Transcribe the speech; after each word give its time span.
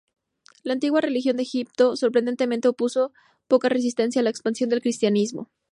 La 0.63 0.73
antigua 0.73 0.99
religión 0.99 1.37
de 1.37 1.43
Egipto, 1.43 1.95
sorprendentemente, 1.95 2.67
opuso 2.67 3.13
poca 3.47 3.69
resistencia 3.69 4.21
a 4.21 4.23
la 4.23 4.31
expansión 4.31 4.67
del 4.71 4.81
cristianismo. 4.81 5.51